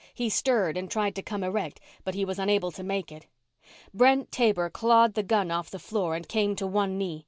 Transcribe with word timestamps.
He 0.15 0.31
stirred 0.31 0.77
and 0.77 0.89
tried 0.89 1.13
to 1.13 1.21
come 1.21 1.43
erect 1.43 1.79
but 2.03 2.15
he 2.15 2.25
was 2.25 2.39
unable 2.39 2.71
to 2.71 2.81
make 2.83 3.11
it. 3.11 3.27
Brent 3.93 4.31
Taber 4.31 4.67
clawed 4.67 5.13
the 5.13 5.21
gun 5.21 5.51
off 5.51 5.69
the 5.69 5.77
floor 5.77 6.15
and 6.15 6.27
came 6.27 6.55
to 6.55 6.65
one 6.65 6.97
knee. 6.97 7.19